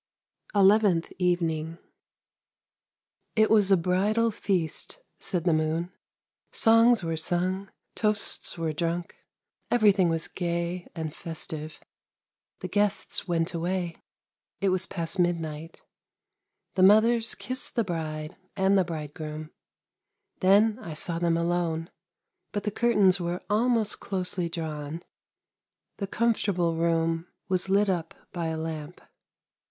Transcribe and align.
"ELEVENTH 0.55 1.13
EVENING" 1.19 1.77
It 3.35 3.51
was 3.51 3.69
a 3.69 3.77
bridal 3.77 4.31
feast!" 4.31 4.97
said 5.19 5.43
the 5.43 5.53
moon." 5.53 5.91
Songs 6.51 7.03
were 7.03 7.15
sung, 7.15 7.69
toasts 7.93 8.57
were 8.57 8.73
drunk, 8.73 9.15
everything 9.69 10.09
was 10.09 10.27
gay 10.27 10.87
and 10.95 11.13
festive. 11.15 11.79
The 12.61 12.67
guests 12.67 13.27
went 13.27 13.53
away; 13.53 13.95
it 14.59 14.69
was 14.69 14.87
past 14.87 15.19
midnight. 15.19 15.83
The 16.73 16.81
mothers 16.81 17.35
kissed 17.35 17.75
the 17.75 17.83
bride 17.83 18.35
and 18.55 18.75
the 18.79 18.83
bridegroom. 18.83 19.51
Then 20.39 20.79
I 20.79 20.95
saw 20.95 21.19
them 21.19 21.37
alone, 21.37 21.91
but 22.51 22.63
the 22.63 22.71
curtains 22.71 23.19
were 23.21 23.43
almost 23.51 23.99
closely 23.99 24.49
drawn; 24.49 25.03
the 25.97 26.07
comfortable 26.07 26.75
room 26.75 27.27
was 27.47 27.69
lit 27.69 27.87
up 27.87 28.15
by 28.33 28.47
WHAT 28.47 28.47
THE 28.47 28.47
MOON 28.47 28.49
SAW 28.49 28.61
241 28.61 28.79
a 28.79 28.83
lamp. 28.83 29.01